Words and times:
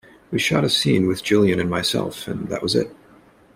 We 0.31 0.39
shot 0.39 0.63
a 0.63 0.69
scene 0.71 1.05
with 1.07 1.21
Gillian 1.23 1.59
and 1.59 1.69
myself, 1.69 2.27
and 2.27 2.47
that 2.47 2.63
was 2.63 2.73
it. 2.73 2.89